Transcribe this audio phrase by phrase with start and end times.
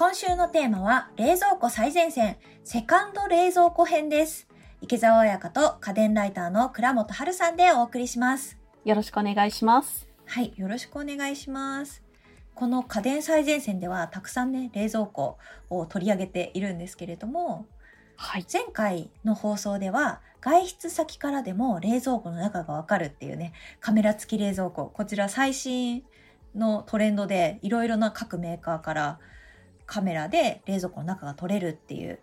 [0.00, 4.48] 今週のテーマは冷蔵庫最前線セカンド冷蔵庫編です。
[4.80, 8.56] 池澤彩香と家電ライターの倉本春さんでお送りします。
[8.86, 10.08] よろしくお願いします。
[10.24, 12.02] はい、よろしくお願いします。
[12.54, 15.36] この家電最前線ではたくさんね、冷蔵庫
[15.68, 17.66] を取り上げているんですけれども、
[18.16, 18.46] はい。
[18.50, 24.86] 前回の放送では外出先からでも冷蔵庫の中がわかるっていうね、カメラ付き冷蔵庫。
[24.86, 26.04] こちら最新
[26.54, 29.18] のトレンドでいろいろな各メーカーから
[29.90, 32.20] カメラで冷蔵庫の中が撮れるっていう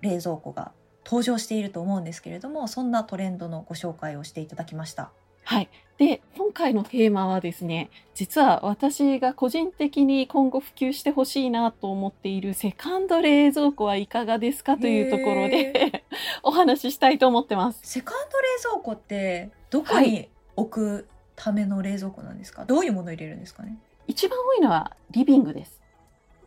[0.00, 0.72] 冷蔵庫が
[1.06, 5.12] 登場していると思うんですけれども、そんなトレンドのご紹介をしていただきました。
[5.44, 5.68] はい。
[5.96, 16.04] で、今回のテーマはですね、実は私が個人的に今後普及してほしいなと思っているセカンド冷蔵庫はいかがですかというところへで
[16.42, 17.80] お話ししたいと思ってます。
[17.84, 23.78] セカンド冷蔵庫ってどこにはい置くための冷蔵庫なんですか、どういうものを入れるんですかね？
[24.08, 25.83] 一番多いのはリビングです。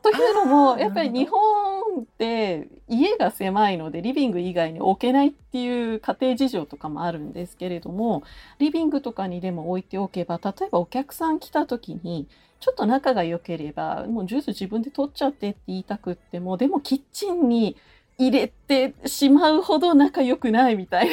[0.02, 8.24] というのも、やっぱり日本って家が狭いのでリビング以外に置けないっていう家庭事情とかもあるんですけれども、
[8.60, 12.28] リビングとかにでも置いておけば、例えばお客さん来た時に、
[12.60, 17.76] ちょっと仲が良ければ、もうジュース自分で取っちゃってって言いたくっても、でもキッチンに
[18.18, 21.10] 入れてしまうほど仲良くないみたい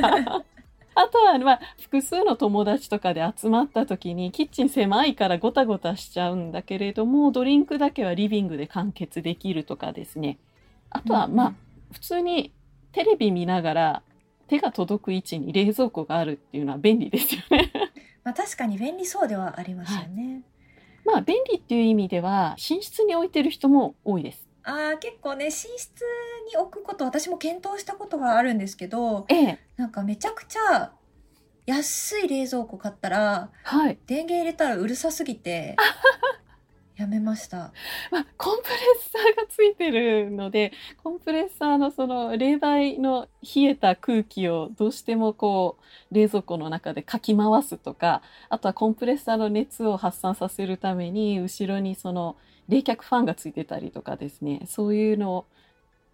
[0.00, 0.44] な。
[0.94, 10.38] あとは、まあ、複数の友達とかで集まった時に、キッチン狭いからゴタゴタしちゃうんだけれども、ドリンクだけはリビングで完結できるとかですね。
[10.90, 11.54] あとは、まあ、
[11.92, 12.52] 普通に
[12.92, 14.02] テレビ見ながら
[14.48, 17.70] 手が届く位置に冷蔵庫があるっていうのは便利ですよね。
[18.24, 20.42] まあ確かに便利そうではありますよね。
[21.04, 24.49] まあ、便利っていう意味では、寝室に置いてる人も多いです。
[24.64, 25.68] ああ結構ね寝室
[26.50, 29.58] に置くこと私も検討したことがあるんですけどええ。
[29.76, 30.92] なんかめちゃくちゃ
[31.66, 33.98] 安い冷蔵庫買ったらはい。
[34.06, 35.76] 電源入れたらうるさすぎて
[37.00, 37.72] やめました。
[38.10, 38.78] まあ、コンプレッ
[39.10, 40.70] サーがついてるので、
[41.02, 45.78] コンプレッサーのその冷媒の冷えた空気をどうしてもこ
[46.10, 52.36] う冷蔵庫の中でかき回すとか、あとはコンプレッサーの熱を発散させるために後ろにその
[52.70, 55.46] 冷却ファンがついてたりとかですね、そういうのを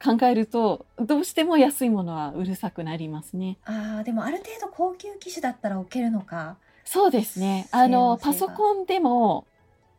[0.03, 3.59] 考えるとどうしても安いものはうるさくなりますね。
[3.65, 6.57] ああでもある程度高級機種だったら置けるのか。
[6.85, 7.69] そうですね。
[7.73, 9.47] あの、パソコンでも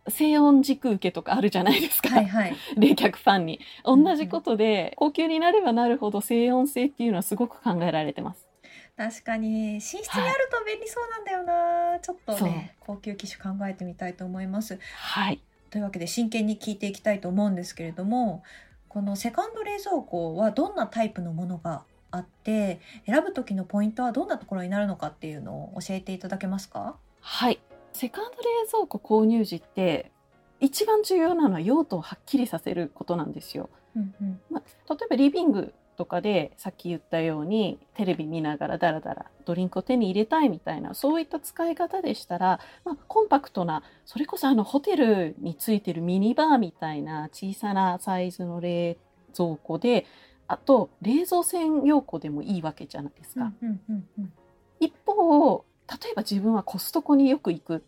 [0.07, 2.09] 静音軸受けとかあるじゃないですか。
[2.09, 2.56] はいはい。
[2.78, 8.47] 冷却ファンにうん同じことで、高級になればなるほど静音性っていうのはすごく考えられてます。
[8.96, 14.79] 確かに寝室にあると便利そうなんだよな、ちょっとね高級機種考えてみたいと思います。
[14.96, 15.40] はい。
[15.69, 18.44] というわけで真剣に聞いていきたいと思うんですけれども
[18.88, 26.95] このセカンド冷蔵庫はどんなタイプのものがあって選ぶ時のポイントはどんなところになるのかっていうのを教えていただけますか？
[27.19, 27.59] はい。
[27.94, 28.38] セカンド冷
[28.72, 30.11] 蔵庫購入時って
[30.59, 33.69] 一番重要なのは用途をはっきりさせることなんですよ。
[33.95, 48.97] うんうんまあ、例えばリビングとかでさっき言ったようにテレビ見ながらダラダラドリンクを手に入れたいみたいなそういった使い方でしたら、まあ、コンパクトなそれこそあのホテルについてるミニバーみたいな小さなサイズの冷
[49.35, 50.06] 蔵庫で
[50.47, 53.52] あと冷蔵専用庫でもいいわけじゃないですか。
[53.62, 54.34] うんうんうん
[54.79, 57.84] 一方例えば自分はコストコによく行く。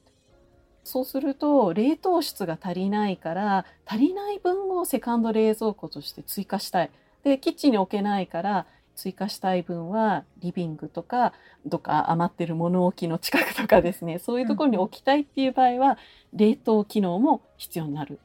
[0.83, 6.89] そうすると冷凍室が足りないから足りない分をセカンド冷蔵庫として追加したい
[7.23, 8.65] でキッチンに置けないから
[8.95, 11.33] 追加したい分はリビングとか
[11.65, 14.19] どっか余ってる物置の近くとかですね。
[14.19, 15.97] そういうところに置きたいっていう場合は
[16.33, 18.19] 冷凍機能も必要になる。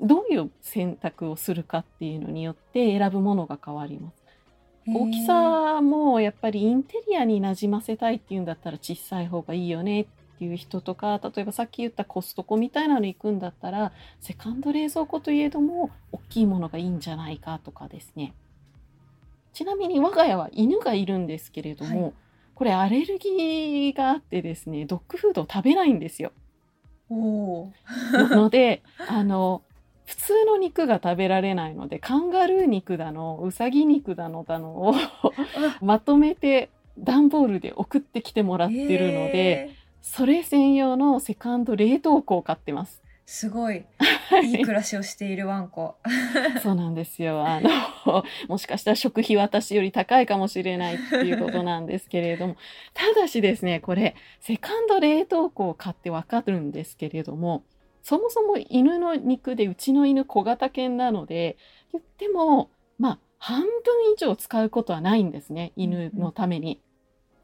[0.00, 4.20] どういう選択をするかっていうのによって選ぶものが変わります。
[4.86, 10.06] 大きさもやっぱりインテリアになじませたいっていうんだったら小さい方がいいよねっ
[10.40, 18.32] ていう人とか例えばさっき言ったコストコみたいなの行くんだったらセカンド冷蔵庫といえども大きいものがいいんじゃないかとかですね。
[19.52, 22.12] ちなみに我が家は犬がいるんですけれども、はい。
[22.54, 26.32] これアレルギーがあってですねドッグフードを食べないんですよ。
[27.10, 27.70] おー。
[28.12, 29.60] なので あの
[30.06, 34.94] 普通の肉が食べられないのでカンガルー肉だのウサギ肉だのだのを
[35.82, 43.02] まとめて段ボールで送ってきてもらってるので、へーそれ専用のセカンド冷凍庫を買ってます。
[43.26, 43.84] すごい
[44.42, 45.94] いい暮らしをしているワンコ
[46.62, 47.46] そうなんですよ。
[47.46, 47.70] あの、
[48.48, 52.56] もしかしたら食費私より高いかもしれないっていうことなんですけれども、
[52.92, 57.62] ただしですね、これ、セカンド冷凍庫を買ってわかるんですけれども、
[58.02, 61.56] そもそも犬の肉でうちの犬小型犬なので、
[61.92, 63.68] 言っても、まあ、半分
[64.12, 66.82] 以上使うことはないんですね、犬のために。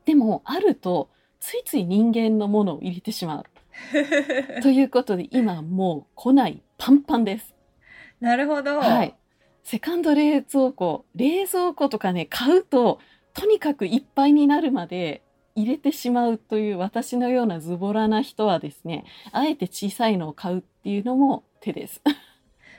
[0.05, 3.45] でも、あると、ついつい人間のものを入れてしまう。
[4.63, 7.55] ということで、今もう庫内パンパンです。
[8.21, 8.79] なるほど。
[8.79, 9.15] はい。
[9.63, 13.01] セカンド冷蔵庫、冷蔵庫とかね、買うと、
[13.35, 15.23] とにかくいっぱいになるまで
[15.55, 22.01] 入れてしまうという私のようなズボラな人はですね、あえて小さいのを買うっていうのも手です。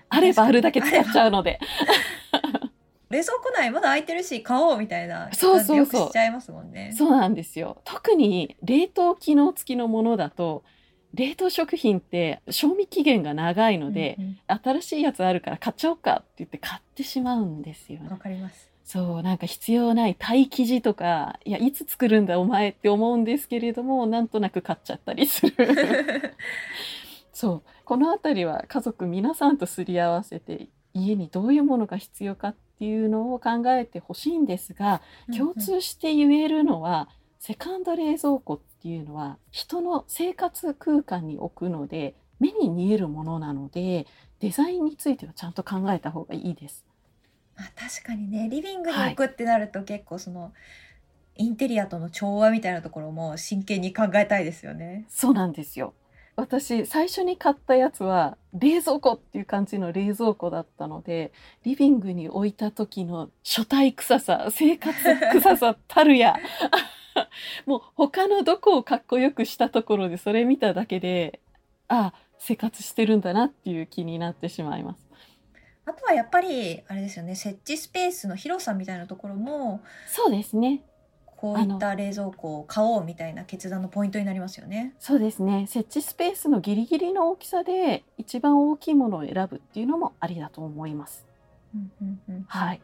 [0.10, 1.60] あればあるだけ使っちゃうので。
[3.10, 6.94] 冷蔵庫内まだ空いてるし買おうみたいなそうそうしちゃいますもんね。
[6.98, 7.82] そうなんですよ。
[7.86, 10.64] 特に冷凍機能付きのものだと、
[11.14, 18.18] 冷凍食品って賞味期限が長いので、うんうん新しいやつあるから買っちゃおうかって言って買ってしまうんですよねわ。
[18.18, 18.70] かります。
[18.86, 25.56] そう、なんか必要ないパイ生地とか、いや、いつ作るんだお前って思うんですけれども、なんとなく買っちゃったりする。
[27.34, 35.02] そう、このあたりは家族皆さんとすり合わせて、家にどういうものが必要かっていうのを考えてほしいんですが、
[35.36, 37.10] 共通して言えるのは、
[37.40, 44.08] セカンド冷蔵庫っていうのは人の生活空間に置くので目に見えるものなので
[44.40, 46.86] デザインについてはちゃんと考えた方がいいです。
[47.56, 50.54] まあ、確かにねリビングに置くってなると結構その、
[51.36, 55.06] インテリアとの調和みたいなところも真剣に考えたいですよね。
[55.10, 55.94] そうなんですよ。
[56.38, 64.96] 私最初に買ったやつは冷蔵庫っていう感じの冷蔵庫だったのでリビングに置いた時の書体臭さ生活
[65.34, 66.36] 臭さたるや
[67.66, 71.40] もう他のどこをかっこよくしたところでそれ見ただけで
[71.88, 75.08] あ生活してるんだなっていう気になってしまいます。
[75.86, 80.84] あとはやっぱりあれですよね設置スペースの広さみたいなところもそうですね
[81.38, 84.96] こういった冷蔵庫を買おうみたいな決断のポイントになりますよね。
[85.00, 85.68] そうですね。
[85.68, 91.26] 設置スペースのギリギリの大きさで一番大きいものを選ぶっていうのもありだと思います。
[91.74, 92.46] うんうんうん。
[92.48, 92.82] はい。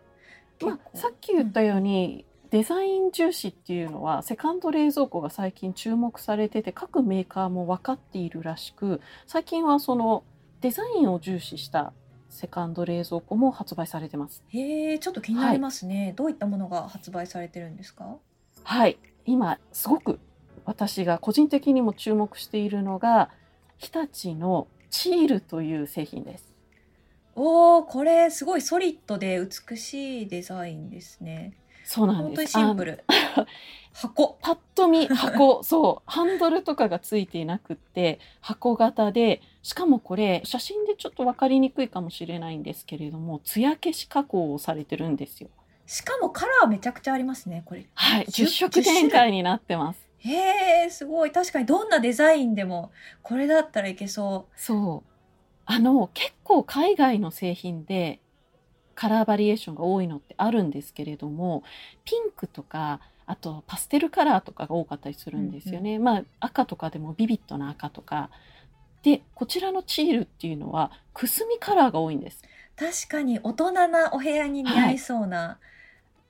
[0.61, 10.23] まあ、さっき言ったように、デザイン重視っていうのはセカンド冷蔵庫が最近注目されてて各メーカーも分かっているらしく最近はその
[10.61, 11.93] デザインを重視した
[12.29, 14.43] セカンド冷蔵庫も発売されてます。
[14.49, 18.17] へえちょっと気になりますね、どういったものが発売されてるんですか？
[18.63, 20.19] はい今すごく
[20.65, 23.29] 私が個人的にも注目しているのが
[23.77, 26.53] 日立のチールという製品です。
[27.35, 32.57] おーこれすごいソリッドで美しいデザインですねそうなん本当にです。
[32.57, 33.03] あシンプル
[33.91, 45.49] 箱パッと見 箱そうハンドルとかがついていなくって箱型でしかもこれ写真でちょっと分かりにくいかもしれないんですけれども艶消し加工をされてるんですよ。
[45.85, 47.85] しかもカラーめちゃくちゃありますねこれ。
[47.93, 49.99] はい、10 10色展開になってます。
[50.19, 51.31] へえすごい。
[51.31, 52.91] 確かにどんなデザインでも
[53.21, 55.09] これだったらいけそそう。
[55.65, 58.19] あの結構海外の製品で
[58.95, 61.63] カラーバリエーションが多いのってあるんですけれども
[62.05, 65.99] ピンクとかあとパステルカラーとかが多かったりするんですよね。
[65.99, 68.29] まあ赤とかでもビビッドな赤とか。
[69.03, 72.41] でこちらのチールっていうのはくすみカラーが多いんです。
[72.41, 75.59] う確かに大人なお部屋に似合いそうな、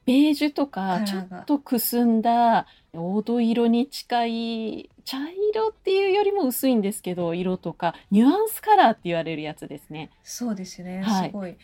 [0.05, 5.17] ベージュとかちょっとくすんだ黄土色に近い茶
[5.51, 10.11] 色っていうよりも薄いんですけど色とかニュアンスカラーって言われるやつですね。
[10.23, 11.29] そうですね、はい。
[11.29, 11.55] すごい。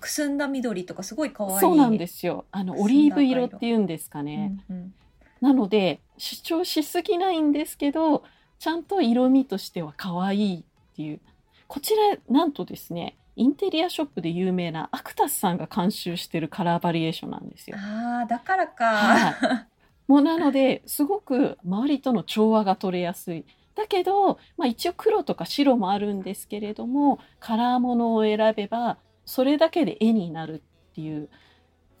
[0.00, 1.60] くすんだ緑とかすごい可愛い。
[1.60, 2.46] そうなんですよ。
[2.50, 4.46] あのオリーブ色っていうんですかうね。
[4.46, 4.94] んうん。
[5.40, 8.24] なので主張しすぎないんですけど
[8.58, 10.62] ちゃんと色味としては可愛いっ
[10.96, 11.20] ていう。
[11.66, 17.76] こちらなんとですねインテリアショップで有名なアクタスさんが監修してるカラーバリエーションなんですよ。
[17.78, 19.66] あーだからか、は
[20.08, 23.44] もうなのですごく周りとの調和が取れやすい。
[23.76, 31.30] だけど、まあ、一応黒とか白もあるんですけれどもカラーものを選べばそれだけで絵になるっていう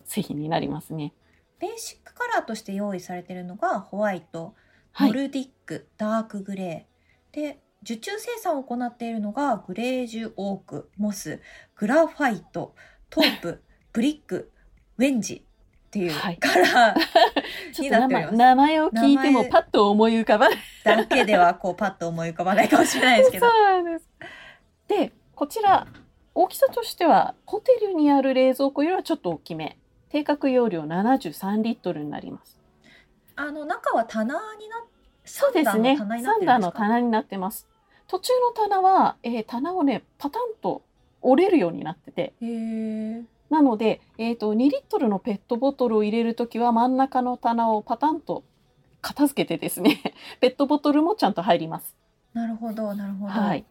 [0.04, 1.14] 製品になりますね。
[1.60, 4.54] ベーシックカラーとして用意されてるのがホワイト、
[4.92, 11.40] はい、ノルディックダークグレーで受注生産を行っているのがグレージュオークモス
[11.76, 12.74] グラファイト
[13.08, 14.50] トープ ブリック
[14.98, 20.58] ウェンジっていうはいカラーになっております 名前を聞いてもパッと思い浮かばない。
[20.84, 24.08] だけではこうパッと思い浮かばないかもしれないですけど そうなんです。
[24.86, 25.86] で、こちら
[26.34, 29.78] 大きさとしてはホテルにある冷蔵庫よりはちょっと大きめ。
[30.10, 32.58] 定格容量73リットルになります。
[33.36, 34.78] あの中は棚にな
[35.30, 35.96] そうですね。
[35.96, 36.08] サン
[36.44, 37.68] ダーの棚になってます。
[38.06, 40.82] 途中の棚は、えー棚をねパタンと
[41.22, 42.34] 折れるようになってて、
[43.50, 48.44] なので、えー、と2リットルのペットボトルを入れるときは真ん中の棚をパタンと
[49.00, 50.00] 片付けてですね、
[50.40, 51.96] ペットボトルもちゃんと入ります。
[52.32, 53.64] なるほどなるほど、はい。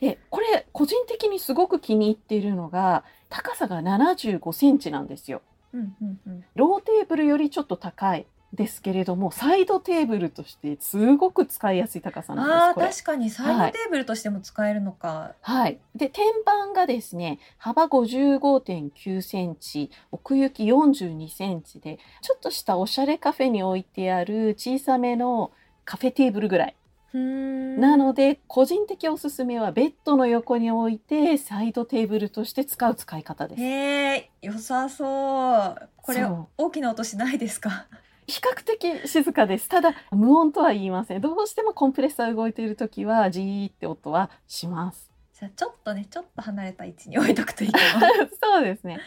[0.00, 5.42] で、これ個人的にすごく気に入っているのが高さが75センチなんですよ。
[5.72, 8.26] うんうんうんローテーブルよりちょっと高い。
[8.52, 15.78] ですけれどもサイドテーブルとしてすごく使いやすい高さなんです確かにサイドテーブルとしても使えるのか、はい。
[15.94, 25.50] で、天板がですね、幅55.9センチ、奥行き42センチで、ちょっとしたおしゃれカフェに置いてある小さめの
[25.84, 26.76] カフェテーブルぐらい。
[27.12, 33.62] なので、個人的おすすめはベッドの横に置いて、サイドテーブルとして使う使い方です。
[33.62, 35.88] へえ良さそう。
[35.96, 36.26] これ
[36.58, 37.86] 大きな音しないですか？
[38.26, 39.68] 比較的静かです。
[39.68, 41.20] ただ、無音とは言いません。
[41.20, 45.10] どうしてもコンプレッサー動いているときは、ジーって音はします。
[45.38, 48.06] じゃあちょっとねちょっと離れた位置に置いとくといいかも
[48.40, 49.00] そうですね。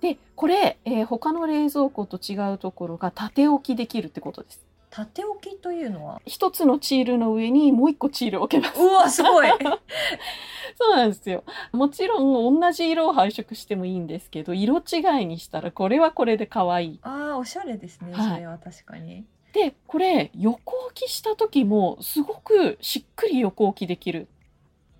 [0.00, 4.69] で、これ、えー他の冷蔵庫と違うところが縦置きできるってことです。
[4.90, 6.20] 縦置きというのは？
[6.26, 8.80] 一つのチールの上にもう一個チールを置けます。
[8.80, 9.48] うわすごい
[10.78, 11.44] そうなんですよ。
[11.72, 17.00] もちろん同じ色を配色してもいいんですけど、色違いにしたらこれはこれで可愛い。
[17.02, 24.28] ああおしゃれですね、はいそれは確かにで、これ横置きした時もすごくしっくり横置きできる。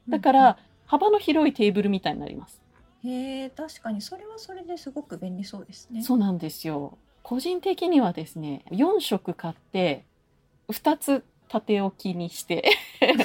[0.09, 2.61] だから幅の広いテーブルみたいになります。
[3.05, 6.99] へえ確かにそれはそれですごく便利そうですねそうなんですよ。
[7.23, 10.05] 個人的にはですね、4色買って
[10.69, 12.71] 2つ縦置きにして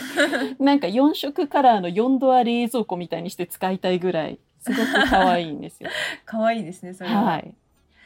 [0.59, 5.89] なんか4色カラーの4ドア冷蔵庫みたいにして使いたいぐらいすごく可愛いんですよ。
[6.25, 7.53] 可愛いですねそれは、はい。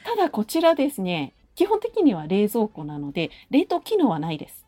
[0.03, 4.65] ただこちらですね、基本的には冷蔵庫なので冷凍機能はないです。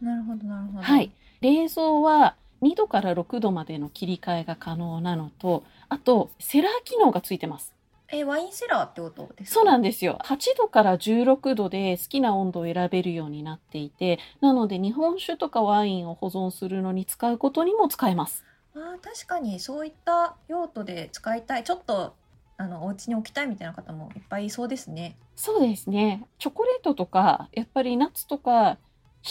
[0.00, 1.12] なるほどなるほどはい。
[1.40, 7.72] 冷蔵は2度から6度までの切り替えが可能なのと、あとセラー機能がついてます。
[8.10, 9.28] えワインセラーってこと？
[9.36, 9.54] ですか？
[9.54, 10.18] そうなんですよ。
[10.24, 18.44] 8度から16度で好きな温度を選べるようになっていて、なので日本酒とかワインを保存するのに使うことにも使えます。
[18.74, 22.14] あー確かにそういった用途で使いたいちょっと
[22.56, 26.26] あのお家に置きたいみたいな方もいっぱいいそうですねそうですね。
[26.38, 28.78] チョコレートとか、やっぱりナッツとか、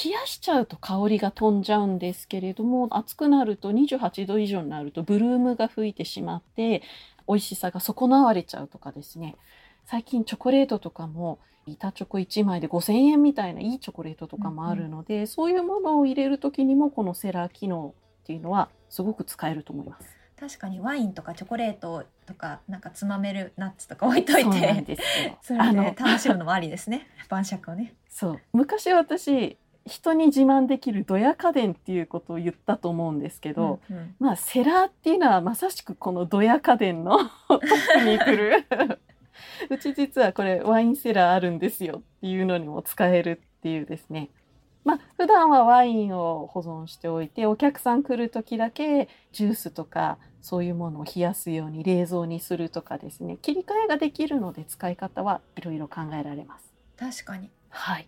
[0.06, 6.82] 冷やしちゃうと香りが飛んじゃうんですけれども、暑くなると28度以上になるとブルームが吹いてしまって、
[7.28, 9.36] 美味しさが損なわれちゃうとかですね。
[9.86, 17.94] 最近チョコレートとかも、板チョコ1枚で5000円みたいないいチョコレートとかもあるので、そういうものを入れる時にもこのセラー機能
[18.24, 20.18] っていうのはすごく使えると思います。
[20.40, 25.38] 確かにワインとかチョコレートとかなんかつまめるナッツとか置いといそうなんてですよ。
[25.42, 29.58] それあので楽しむのもありですね晩酌をねそう昔私
[29.88, 34.16] 人に自慢できるドヤ家電っていうことを言ったと思うんですけど、うんうん。
[34.20, 37.24] まあセラーっていうのはまさしくこのドヤ家電のト
[37.56, 37.60] ッ
[38.00, 38.66] プに来る。
[39.70, 44.30] うち実はこれワインセラーあるんですよっていうのにも使えるっていうですね。
[44.84, 53.38] まあ普段はワインを保存しておいてお客さん来る時だけジュースとかそういうものを冷やすように冷蔵にするとかですね。
[53.42, 56.74] 切り替えができるので使い方はいろいろ考えられます。
[56.98, 57.52] 確かに。
[57.70, 58.08] はい。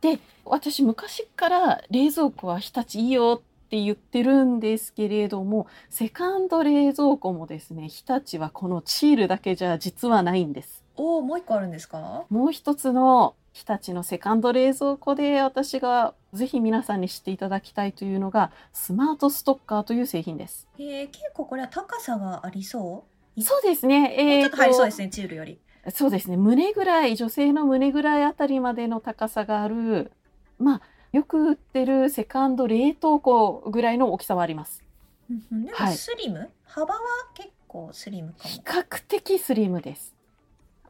[0.00, 10.84] で、私昔から冷蔵庫は日立いいよって言ってるんですけれども、セカンド冷蔵庫もですね、日立はこのチールだけじゃ実はないんです。
[10.96, 12.24] おおもう一個あるんですか？
[12.30, 20.68] もう一つの日立のセカンド冷蔵庫で私がぜひ皆さんに知っていただきたいというのが、スマートストッカーという製品です。
[20.78, 23.04] えー、結構これは高さがありそ
[23.36, 23.42] う？
[23.42, 24.14] そうですね。
[24.18, 25.58] えーとちょっと入りそうですねチールより
[25.90, 26.36] そうですね。
[26.36, 30.12] 胸ぐらい女性の胸ぐらいあたりまでの高さがある
[30.58, 34.82] まあよく売ってるセカンド冷凍庫ぐらいの大きさはあります。
[35.30, 35.64] うんうん。
[35.64, 35.96] でもはい。
[35.96, 37.00] スリム、幅は
[37.34, 40.14] 結構スリムか比も較的スリムです。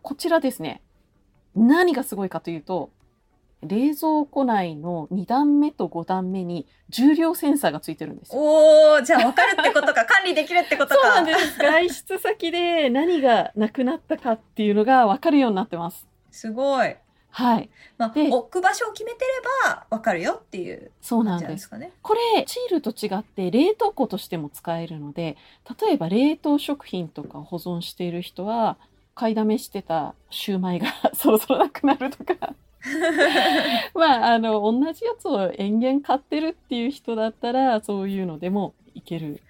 [0.03, 0.81] こちらですね。
[1.55, 2.91] 何がすごいかというと
[3.63, 8.41] 冷蔵庫内の2段目と5段目に重量センサーがついてるんですよ。
[8.41, 10.05] おおじゃあ分かるってことか。
[10.05, 10.95] 管理できるってことか。
[10.95, 11.59] そうなんです。
[11.59, 16.07] 外出先で何がなくなったかっていうのが分かるようになってます。
[16.31, 16.97] すごい。
[17.31, 17.71] はい。
[17.99, 19.27] まあ、で置く場所を決めてれ
[19.67, 21.63] ば分かるよっていう感そうなんです。
[21.65, 21.93] すかね。
[22.03, 25.37] これチールと違って冷凍庫としても使えるので
[25.81, 28.77] 例えば冷凍食品とかを保存している人は
[29.15, 32.55] 買いだめしてたシューマイが そろそろなくなるとか
[33.95, 39.43] まああの同じやつを延々買ってるっていう人だったらそういうのでもいける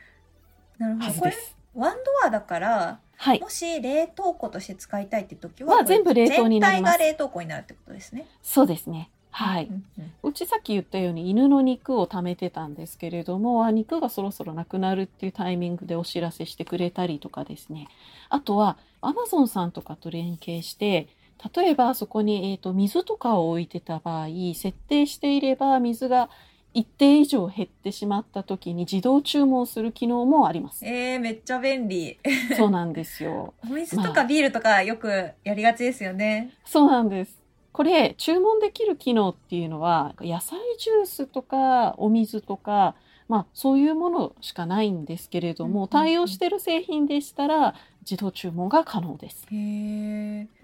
[0.79, 1.07] なるほど。
[1.07, 1.57] これはずです。
[1.75, 8.27] ワンドアだから、はいもし冷凍庫として使いたいって時は、は全部冷凍になります全体が冷凍庫になるってことですね。
[8.43, 17.89] そうですねはい、うんうんうちさっき言ったように犬の肉を貯めてたんですけれどもあ肉がそろそろなくなるっていうタイミングでお知らせしてくれたりとかですね
[18.29, 21.09] あとはアマゾンさんとかと連携して
[21.55, 26.31] 例えばそこに、えー、と水とかを置いてた場合設定していれば水が
[26.75, 30.85] 一定以上減ってしまった時に自動注文する機能もあります。
[30.85, 32.19] えー、めっちゃ便利。
[32.57, 33.55] そうなんですよ。
[33.65, 36.53] お水とかビールとかよくやりがちですよね。
[36.65, 37.39] そうなんです。
[37.73, 42.97] これ注文できる機能っていうのは野菜ジュースとかお水とか
[43.29, 49.47] まあそういうものしかないんですけれども、対応してる製品でしたら自動注文が可能です。
[49.51, 50.58] へえ。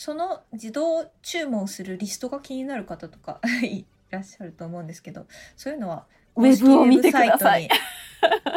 [0.00, 5.26] その自動注文するリストが気になる方とか いらっしゃると思うんですけど、
[5.56, 7.68] そういうのはウェブを見てください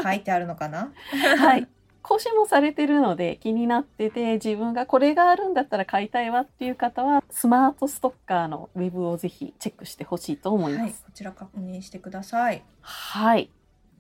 [0.02, 0.94] 書いてあるのかな？
[1.38, 1.68] はい。
[2.02, 11.06] 更新もされてるので気になってて自分がこれがあるんだったら買いたいわっていう方はスマートストッカーのウェブをぜひチェックしてほしいと思いはい、こます。
[11.14, 12.64] ちら確認してください。
[12.80, 13.50] はい。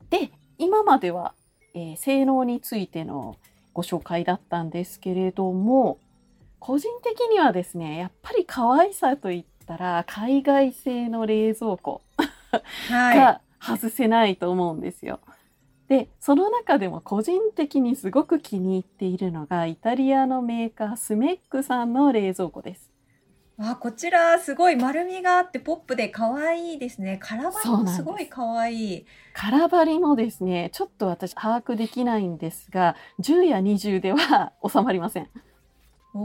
[0.09, 1.33] で、今までは、
[1.73, 3.35] えー性能についての
[3.73, 5.97] ご紹介だったんですけれども
[6.65, 12.01] 個人的にはですねやっぱり可愛さといったら海外製の冷蔵庫
[12.88, 13.17] はい。
[13.17, 15.20] が外せないと思うんですよ。
[15.89, 22.89] でその中でも個人的にすごく気に入っているのがイタリアのメーカースメックさんの冷蔵庫です。
[23.58, 27.20] あ、こちらすごい丸みがあってポップで可愛いですね。
[27.22, 29.05] 空張りもすごい可愛い。
[29.34, 35.29] 空張りもですねちょっと私把握できないんですが10や20では収まりません。
[36.13, 36.20] お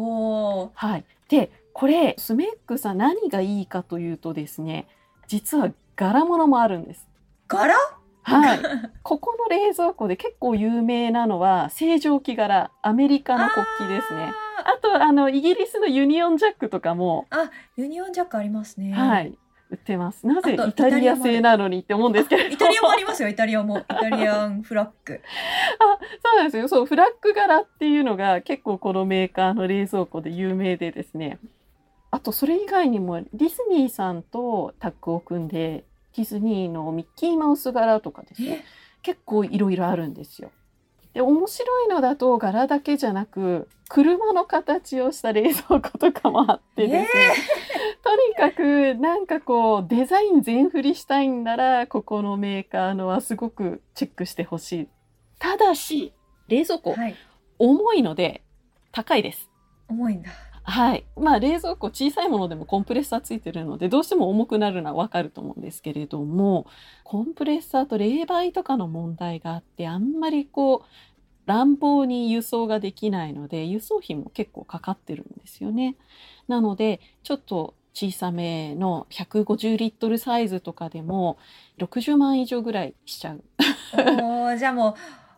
[0.65, 0.73] お。
[0.75, 4.89] はい、でこれスメックさん何がいいかというとですね
[5.27, 7.07] 実は柄物もあるんです。
[7.49, 7.75] 柄？
[8.23, 8.61] はい、
[9.03, 14.33] ここの冷蔵庫で結構有名なのは正常期柄アメリカの国旗ですね。
[14.65, 17.45] ああとあのイギリスのユニオンジャックとかも、ー。
[17.45, 18.93] あ、ユニオンジャックありますね。
[18.93, 19.39] はい、
[19.71, 20.27] 売ってます。
[20.27, 22.55] なぜイタリア製なのにって思うんですけれども。
[22.55, 23.29] イタリアもありますよ。
[23.29, 25.15] イタリアもイタリアンフラッグ。
[25.15, 26.69] あ、そうなんですよ。
[26.69, 31.39] そう、フラッグ柄っていうのが結構このメーカーの冷蔵庫で有名でですね。
[32.11, 35.85] あとそれ以外にもディズニーさんとタッグを組んで、
[36.17, 38.65] ディズニーのミッキーマウス柄とかですね。
[39.03, 40.51] 結構いろいろあるんですよ。
[41.19, 47.09] で、面白いのだと柄だけじゃなく、車の形をした冷蔵庫とかもあってですね。
[48.05, 54.89] とにかくなんかこうデザイン全振りしたいんならここのメーカーのはすごくチェックしてほしい。
[55.41, 56.13] ただし
[56.47, 57.17] 冷蔵庫はい。
[57.59, 58.45] 重いので
[58.93, 59.51] 高いです。
[59.89, 60.31] 重いんだ。
[60.69, 61.07] はい。
[61.17, 66.67] まあ冷蔵庫小さいものでもコンプレッサーついてるのでどうしても重くなるのはわかると思うんですけれども
[67.05, 70.87] コンプレッサーと冷媒とかの問題があってあんまりこう
[71.49, 75.97] 乱暴に輸送ができないので輸送費も結構かかってるんですよね。
[76.47, 81.39] なのでちょっと小さめの150リットルサイズとかでも
[81.79, 83.43] 60万以上ぐらいしちゃう。
[84.23, 84.91] おお、じゃあも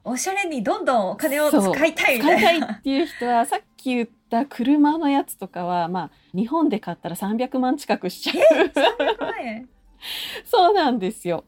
[0.05, 2.67] うおしゃれにどんどんお金を使いたいみ使たいな。
[2.67, 8.67] いたいっていう人はさっき言った車のやつとかはまあ日本で買ったら300万近くしちゃう。
[8.67, 9.69] 300万円。
[10.45, 11.45] そうなんですよ。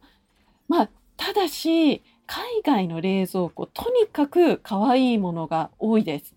[0.69, 6.35] まあただし海外の冷蔵庫とにかく可愛いものが多いです。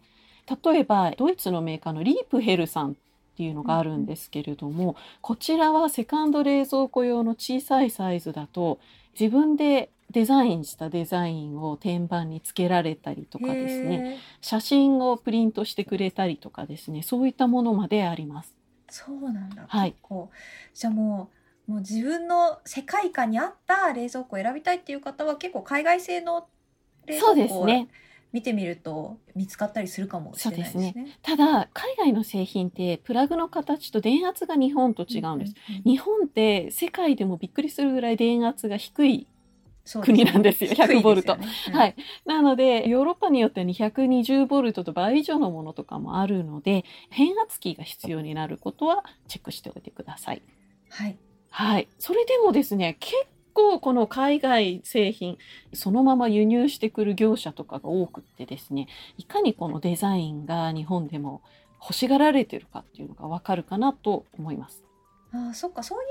[0.63, 2.93] 例えばドイツのメーカーのリープヘルさんっ
[3.37, 8.79] ていうのがあるんですけれども、こちらはセカンド冷蔵庫用の小さいサイズだと
[9.19, 14.19] 自分でデザインしたデザインを天板につけられたりとかですね。
[14.41, 18.53] 写真をプリントしてくれたりとかですねそういったものまであります。
[18.89, 19.65] そうなんだ。
[19.67, 20.29] はい結構
[20.73, 21.34] じゃあもう
[21.67, 26.47] もう自分の世界観に合った冷蔵庫を選びたいっていう方は結構海外製の
[27.07, 27.87] 冷そう蔵庫をですね
[28.31, 30.93] 見てみると見つかったりするかもしれないですね。
[30.93, 35.55] そうただ海外の製品ってプラグの形と電圧が日本と違うんです。
[35.69, 39.27] うんうん日本って世界でもびっくりするぐらい電圧が低い
[39.85, 41.95] そう国なんですよ低い100ボルトねうんはい。
[42.25, 50.41] なので、ヨーロッパによっては220ボルトと倍以上のものとかもあるので、変圧器が必要になることはチェックしておいてください。
[50.89, 51.17] はい。
[51.57, 51.87] はい。
[51.99, 53.15] それでもですね、結
[53.53, 55.37] 構この海外製品、
[55.71, 61.41] そのまま輸入してくる業者とかが多くってですね、いかにこのデザインが日本でも
[61.79, 64.83] 欲しがられてるかっていうのがわかるかなと思います。
[65.31, 66.07] ああ、そっか、そういう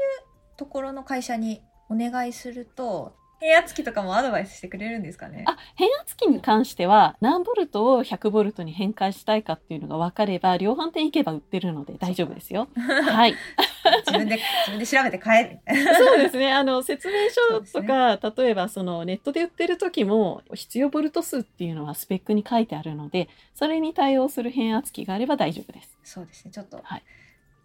[0.57, 5.45] ところの会社にお願いすると、変圧器とかもアドバイスしてくれるんですかね？
[5.47, 12.69] あ、変圧器に関しては何ボルトを100ボルトに変換したいかっていうのが分かれば量販店行けば売ってるので大丈夫ですよ。
[12.77, 13.35] はい。
[14.07, 15.75] 自分で、自分で調べて買え。
[15.95, 16.53] そうですね。
[16.53, 25.99] あの説明書とか、例えばそのネットで売ってる時も必要ボルト数っていうのはスペックに書いてあるので、それに対応する変圧器があれば大丈夫です。
[26.03, 27.03] そうですね、ちょっと、はい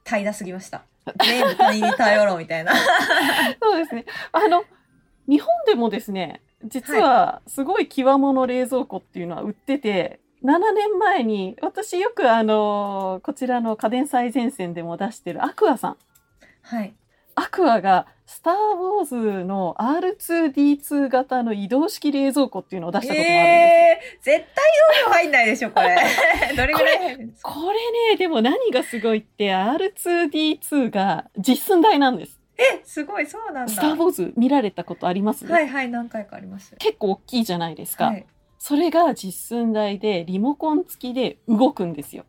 [0.06, 0.84] 怠惰すぎました。
[1.24, 2.74] 全部他人に頼ろうみたいな。
[3.62, 4.06] そうですね。
[4.32, 4.64] あの
[5.30, 15.98] 日本でもですね、実はすごい極物冷蔵庫っていうのは売ってて、7年前に私よくあのこちらの家電最前線でも出してるアクアさん。
[16.64, 16.94] はい。
[17.36, 24.36] アクアがスター・ウォーズの R2D2 型の移動式冷蔵庫っていうのを出したこともあるんですよ。
[24.36, 24.66] えー、絶対
[25.04, 25.98] 容量入んないでしょ、これ。
[26.58, 27.50] どれぐらい入るんですか？
[27.52, 32.39] これね、でも何がすごいって R2D2 が実寸大なんです。
[32.60, 33.72] え、すごい、そうなんだ。
[33.72, 36.76] スター・ウォーズ見られたことあります、はいはい、何回かあります。
[36.78, 38.08] 結構大きいじゃないですか。
[38.08, 38.26] はい。
[38.58, 42.26] それが実寸大でリモコン付きで動くんですよ。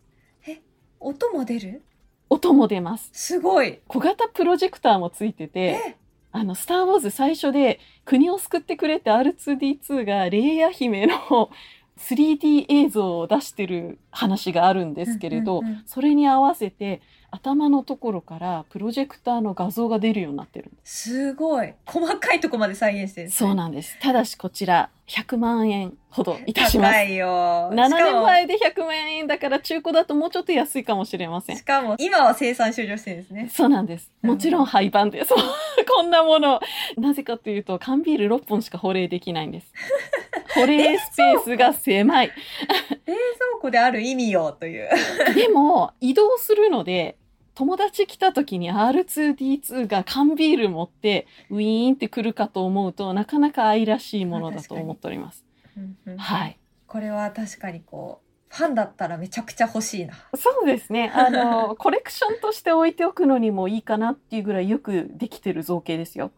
[1.01, 1.83] 音も出る？
[2.29, 3.11] 音も出ます。
[3.13, 3.81] すごい。
[3.89, 5.97] 小型プロジェクターもついてて、え、
[6.31, 11.51] あの、スター・ウォーズ最初で国を救ってくれて R2D2 がレイヤ姫の
[11.99, 21.09] 3D 映像を出してる話があるんですけれど、うんうんうんそれに合わせて頭のところからプロジェクターの画像が出るようになってるす。
[21.11, 21.75] すごい。
[21.87, 23.99] 細かいとこまで再現してるねそうなんです。
[24.01, 27.03] ただしこちら100万円ほどいたします高。
[27.03, 27.27] いよ。
[27.73, 31.65] 7しかも年前で100万円だから中古だともうちょっと安いかもしれませんし。
[31.65, 33.51] かも、今は生産終了してるんですね。
[33.53, 34.11] そうなんです。
[34.23, 35.33] もちろん廃盤です。
[35.89, 36.61] こんなもの。
[36.97, 39.73] なぜかというと、缶ビール6本しか保冷できないんです。
[40.55, 42.29] 保冷スペースが狭い。
[43.07, 43.17] 冷蔵
[43.61, 44.89] 庫である意味よ、という。
[45.35, 47.17] でも、移動するので、
[47.61, 55.45] 友達来た時に R2D2 が缶ビール持ってウィーンって来るかと思うとなかなか愛らしいものだと思っております。
[55.77, 56.59] うんうんはい。
[56.87, 60.15] これは確かにこう、ファンだったらめちゃくちゃ欲しいな。
[60.35, 61.13] そうですね。
[61.15, 66.33] あの、 コレクションとして置いておくのにもいいかなっていうぐらいよくできてる造形ですよ。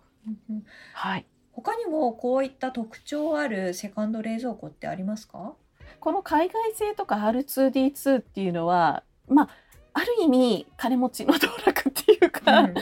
[0.93, 1.27] はい。
[1.53, 5.55] 他にもこういった特徴あるセカンド冷蔵庫ってありますか？
[6.01, 9.49] この海外製とか R2D2 っていうのは、まあ、
[9.95, 12.75] ある意味金持ちの道楽っていうか、うん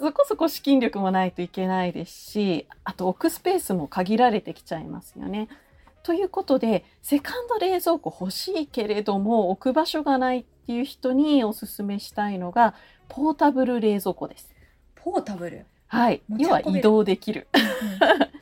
[0.00, 5.48] そこそこ資金力もないといけないですしあと置くスペースも限られてきちゃいますよね。
[6.02, 12.74] ということでセカンド冷蔵庫欲しいけれども置く場所がないっていう人におすすめしたいのが
[13.08, 14.54] ポータブル冷蔵庫です。
[14.94, 15.66] ポータブル？
[15.88, 17.48] はい、要は移動できる。
[17.52, 18.35] うん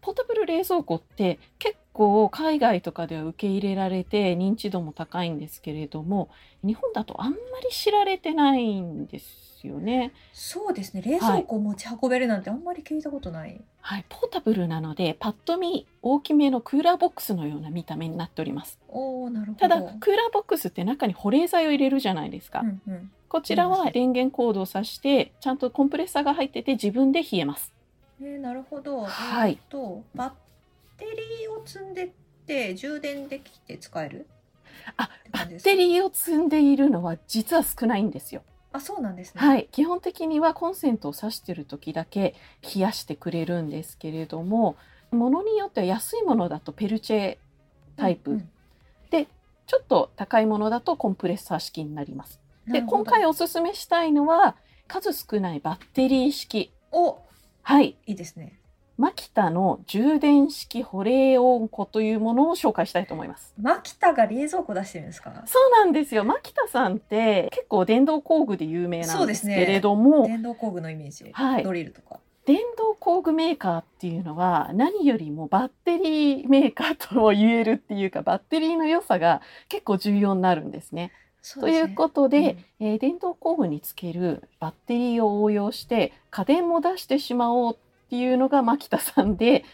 [0.00, 6.28] ポータブル冷蔵庫って結構海外とかでは受け入れられて認知度も高いんですけれども
[6.64, 10.12] 日本だとあんまり知られてないんですよね。
[10.32, 11.02] そうですね。
[11.02, 13.60] 冷蔵庫持ち運べるなんてあんまり聞いたことない。
[13.80, 18.78] はい、ポータブルなのでパッと見大きめのクーラーボックスのような見た目になっております。
[18.88, 19.58] おおなるほど。
[19.58, 22.60] ただクーラーボックスって中に保冷剤を入れるじゃないですか。
[22.60, 23.10] うんうん。
[23.28, 27.72] こちらは電源コードを挿してちゃんとコンプレッサーが入ってて自分で冷えます。
[28.20, 29.04] えー、なるほど。
[29.04, 30.30] はいとバッ
[30.98, 32.10] テリーを積んでっ
[32.46, 34.26] て充電できて使える？
[34.96, 38.42] あバッテリーを積んでいるのは実は少ないんですよ。
[38.72, 39.40] あそうなんですね。
[39.40, 42.34] はい、基本的にはコンセントを挿してる時だけ
[42.74, 44.76] 冷やしてくれるんですけれども
[45.10, 47.38] ものによっては安いものだとペルチェ
[47.96, 48.50] タイプ、うん
[49.70, 52.40] ちょっと高いものだとコンプレッサー式になります。
[52.66, 57.18] で今回おすすめしたいのは数少ないバッテリー式お
[57.68, 58.58] はいいいですね。
[58.96, 63.52] マキタの充電式保冷温庫というものを紹介したいと思います。
[63.60, 65.42] マキタが冷蔵庫出してるんですか？
[65.44, 66.24] そうなんですよ。
[66.24, 71.30] マキタさんって結構電動工具で有名なんですけれども、電動工具のイメージ。
[71.30, 72.20] はいドリルとか。
[72.46, 81.12] 電動工具メーカーっていうのは何よりもバッテリーメーカーとも言えるっていうかバッテリーの良さが結構重要になるんですね。
[81.56, 89.64] ねということで、えー電動工具につけるバッテリーを応用して家電も出してしまおうっていうのが牧田さんで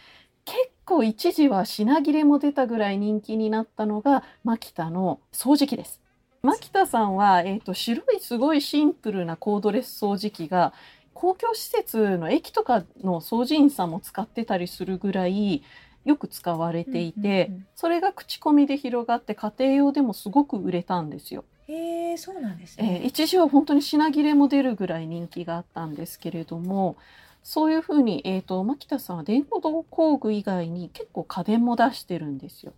[0.44, 6.00] 結構一時は品切れも出たぐらい人気になったのが牧田の掃除機です。
[6.42, 10.74] 牧田さんは、えー、と白いすごいシンプルなコードレス掃除機が
[11.14, 15.62] 公共施設の駅とかの掃除員さんも使ってたりするぐらい
[16.05, 21.44] よく使われていて、うんうんそれが口コミで広がって家庭用でもすごく売れたんですよ。
[21.68, 23.05] へえそうなんですえー。
[23.05, 26.96] 一時は本当に品切れも出るぐらい人気があったんですけれども
[27.42, 32.72] そういうふうに、えー、と牧田さんは電動工具以外に結構家電も出してるんですよ。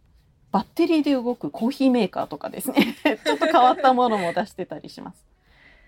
[0.51, 5.25] バッテリーで動くコーヒーメーカーとかですね ちょっと変わったものも出してたりします。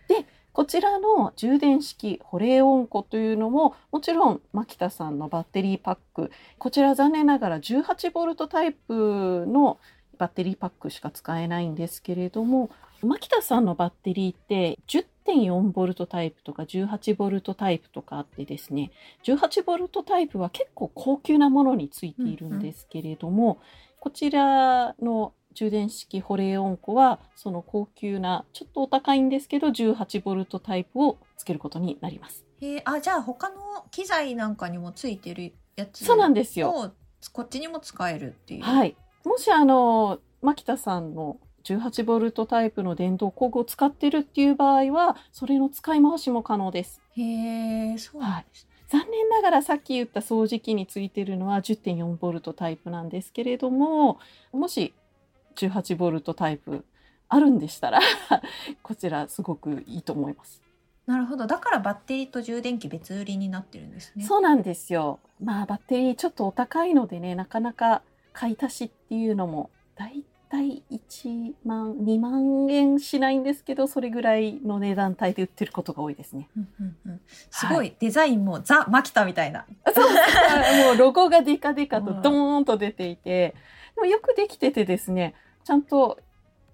[0.08, 9.78] でこちらの充電式保冷温庫というのももちろん牧田さんのバッテリーパックこちら残念ながら 18V タイプの
[10.18, 12.70] バッテリーパックしか使えないんですけれども
[13.02, 18.90] 牧田さんのバッテリーって10.4ボルトタイプとか18ボルトタイプとかあってですね
[19.24, 23.60] 18ボルトタイプは結構高級なものについているんですけれども、
[24.00, 32.44] こちらの充電式保冷温庫はその高級なちょっとお高いんですけど18ボルトタイプをつけることになります。
[32.60, 33.56] へえあじゃあ他の
[33.90, 36.70] 機材なんかにもついてるやつそうなんですよ。
[36.70, 36.90] を
[37.32, 38.62] こっちにも使えるっていう。
[38.62, 38.96] はい。
[39.24, 47.00] もしあの牧田さんの 18V タイプの電動工具を使ってるっていう場合はそれの使い回しも可能です。
[47.16, 48.68] へえ、そうなんですね。
[48.88, 54.18] 残念ながらさっき言った掃除機についてるのは 10.4V タイプなんですけれども
[54.50, 54.94] もし
[55.56, 56.86] 18V タイプ
[57.28, 58.00] あるんでしたら
[58.82, 60.62] こちらすごくいいと思います。
[61.04, 61.46] なるほど。
[61.46, 64.24] だからバッテリーと充電器別売りになってるんですね。
[64.24, 65.20] そうなんですよ。
[65.42, 68.02] まあバッテリーちょっとお高いのでねなかなか
[68.38, 76.48] 買い足しっていうのもだいたい1万2万円しないんですけどそれぐらいの値段帯で売ってることが多いですね。
[76.56, 77.20] うんうんうん
[77.50, 79.66] すごい、デザインもザ・マキタみたいな。
[80.86, 83.56] もうロゴがデカデカとドーンと出ていて、
[83.96, 86.20] でもよくできててですねちゃんと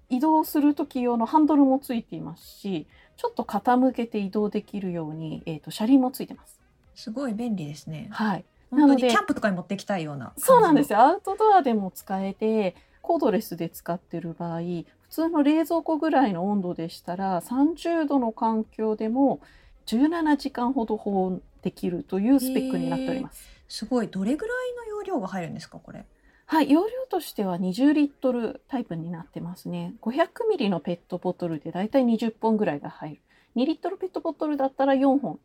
[0.09, 2.85] 移動する時用のハンドルもついていますし
[3.17, 6.61] ちょっと傾けて移動できるように、えー、と車輪もついてます。
[6.93, 8.07] すごい便利ですね。
[8.11, 10.33] はい、本当なのでにキャンプとかに持ってきたいような。
[10.37, 10.99] そうなんですよ。
[10.99, 19.39] よアウトドアでも使えてコードレスで使ってる場合普通の冷蔵庫ぐらいの温度でしたら30度の環境でも
[19.85, 23.47] 17時間ほど保温できるというスペックになっております。
[23.67, 24.07] すごい。
[24.07, 26.05] どれぐらいの容量が入るんですか、これ？
[26.47, 29.95] はい、容量としては20リットルタイプになってますね。
[30.01, 33.21] 500ミリのペットボトルでだいたい20本ぐらいが入る。
[33.55, 35.39] 2リットルペットボトルだったら4本。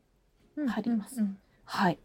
[0.66, 1.98] 入りますうんうんはい。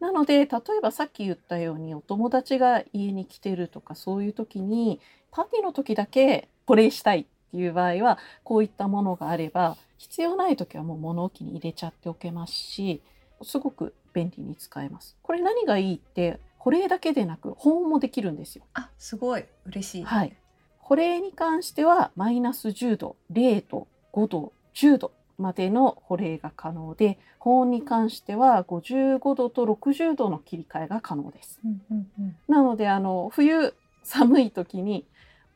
[0.00, 0.46] なので、例え
[0.80, 5.00] ばさっき言ったようにお友達が家に来てるとかそういう時に
[5.30, 13.02] パーティーの時だけこれしたいっていう場合はこういったものがあれば必要ない時はもう物置に入れちゃっておけますし
[13.42, 15.16] すごく便利に使えます。
[15.22, 18.64] これ何がいいって保冷だけでなく保温もできるんですよ。
[18.74, 19.44] あ、すごい。
[19.66, 20.04] 嬉しい。
[20.04, 20.36] はい。
[20.78, 31.60] 保冷に関してはマイナス10度、0度、5度、10度までの保冷が可能で、保温に関しては55度と60度の切り替えが可能です。
[31.64, 32.36] うんうんうん。
[32.48, 35.06] なので、あの、冬寒い時に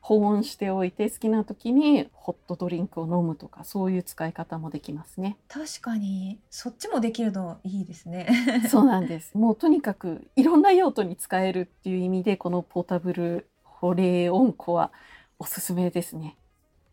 [0.01, 5.37] 保温しておいて好きな時にホットドリンクを飲むとかそういう使い方もできますね。
[5.49, 8.29] 確かに、そっちもできるのいいですね。
[8.71, 9.37] そうなんです。
[9.37, 14.91] もうとにかくいろんな用途に使えるっていう意味でこのポータブル保冷温庫は
[15.39, 16.37] おすすめですね。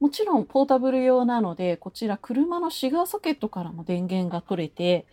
[0.04, 5.06] もちろんポータブル用なのでこちら車のシガーソケットからも電源が取れて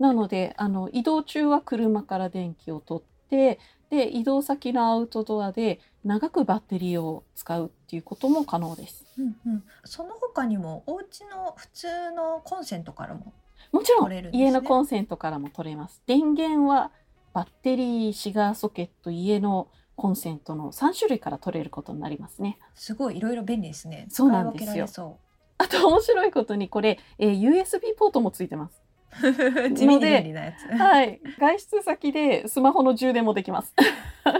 [0.00, 9.06] なのであの移動中は車から電気を取ってで移動先のアウトドアで長くバッテリーを使うっていうことも可能です。
[9.16, 9.64] うんうん。
[9.84, 13.32] その他にも、お家の普通のコンセントからも。
[13.70, 16.02] もちろん取れるんですね家のコンセントからも取れます。
[16.06, 16.90] 電源は
[17.32, 22.58] バッテリー、シガーソケット、家のコンセントの3種類から取れることになりますね。
[22.74, 24.06] すごい、いろいろ便利ですね。
[24.08, 25.18] そうなんですよ
[25.56, 28.82] あと面白いことにこれ、えー USB ポートもついてます。
[29.22, 29.70] う。
[29.72, 30.66] 地味に便利なやつ。
[30.76, 31.20] はい。
[31.38, 33.72] 外出先でスマホの充電もできます。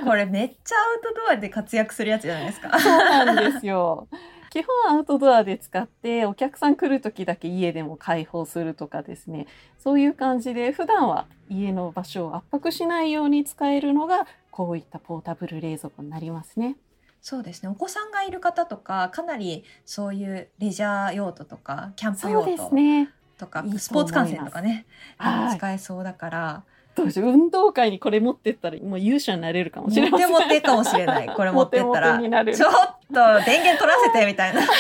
[0.05, 2.79] これめっちゃアウトドアで活躍するやつじゃないですか。
[2.79, 4.09] そうなんですよ。
[4.55, 9.49] 基本アウトドアで使ってお客さん来る時だけ家でも開放するとかですね
[9.81, 16.77] そういう感じで普段は家の場所を圧迫しないように使えるのがこういったポータブル冷蔵庫になりますね。
[17.21, 17.69] そうですね。
[17.69, 23.11] お子さんがいる方とか、かなりそういうレジャー用途とか、キャンプ用途ね。
[23.37, 24.87] とか、いいと思いますスポーツ観戦とかね、
[25.17, 26.65] はい使えそうだから、
[26.95, 30.31] どうしよう運動会にこれ持ってったらもう勇者になれるかもしれません。
[30.31, 31.29] モテモテかもしれない。
[31.29, 32.19] これ持ってったら。
[32.19, 34.63] ちょっと電源取らせてみたいな。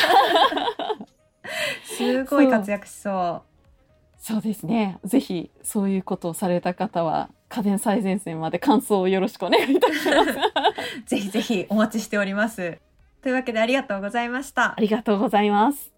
[1.84, 3.42] すごい活躍しそ
[4.18, 4.98] そうですね。
[5.04, 10.30] ぜひそういうことをされた方は家電最前線まで感想をよろしくお願いいたします。
[10.30, 10.34] う。
[11.06, 12.78] ぜひぜひお待ちしております。
[13.22, 14.74] というわけでありがとうございましたあ。
[14.78, 15.92] りがとうございます。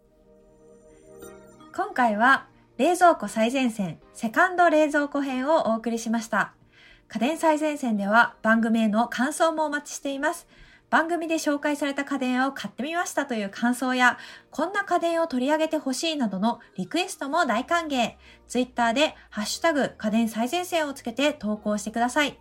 [1.74, 2.46] 今回は
[2.78, 6.54] 冷蔵庫最前線セカンド冷蔵庫編をお送りしました。
[7.06, 10.48] 家電最前線では番組への感想もお待ちしています。
[10.88, 14.16] 番組で紹介された家電を買ってみましたという感想や、
[14.50, 18.14] こんな家電を取り上げてほしいなどのリクエストも大歓迎。
[18.48, 22.38] ツイッターでハッシュタグ家電最前線をつけて投稿してください。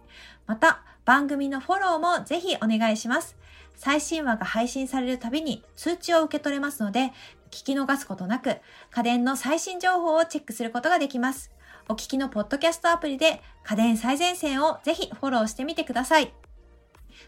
[0.48, 3.36] また、番組のフォローもぜひお願いします。
[3.76, 7.12] 最新話が配信されるたびに通知を受け取れますので、
[7.52, 8.60] 聞き逃すことなく、
[8.92, 11.52] 家電の最新情報をチェックすることができます。
[11.88, 16.34] お聞きのポッドキャストアプリで家電最前線をぜひフォローしてみてください。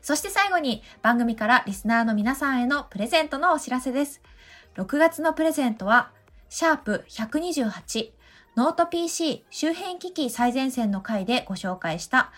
[0.01, 4.21] そして最後に番組からリスナーの皆さんへのプレゼントのお知らせです。
[4.75, 6.11] 6月のプレゼントは、
[6.49, 8.11] シャープ128
[8.55, 12.31] ノート PC 周辺機器最前線の回でご紹介した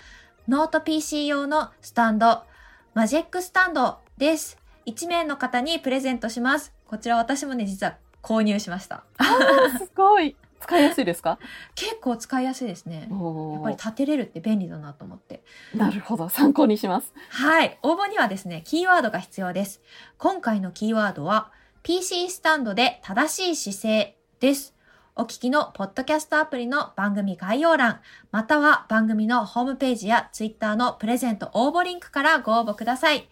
[0.47, 2.43] ノート PC 用のスタンド、
[2.93, 4.57] マジェックスタンドです。
[4.85, 6.73] 1名の方にプレゼントします。
[6.85, 9.03] こちら私もね、実は購入しました。
[9.77, 10.35] すごい。
[10.59, 11.39] 使いやすいですか？
[11.75, 13.07] 結構使いやすいですね。
[13.11, 15.43] おやっぱり立てれるって便利だなと思って。
[15.75, 16.29] なるほど。
[16.29, 17.13] 参考にします。
[17.29, 17.79] はい。
[17.81, 19.81] 応募にはですね、キーワードが必要です。
[20.17, 21.51] 今回のキーワードは、
[21.83, 24.75] PC スタンドで正しい姿勢です。
[25.15, 27.99] お聞きのポッドキャストアプリの番組概要欄、
[28.31, 33.27] または番組のホームページや Twitter のプレゼント応募リンクからご応募ください。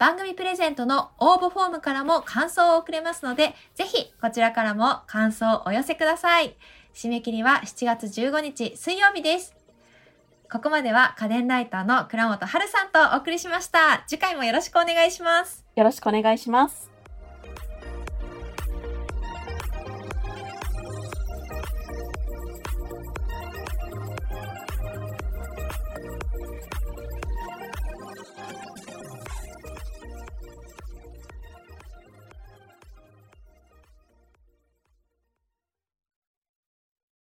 [0.00, 6.56] 番組プレゼントの応募フォームからも感想を送れますので、ぜひこちらからも感想をお寄せください。
[6.94, 9.54] 締め切りは7月15日水曜日です。
[10.50, 14.02] ここまでは家電ライターの倉本春さんとお送りしました。
[14.06, 15.66] 次回もよろしくお願いします。
[15.76, 16.89] よろしくお願いします。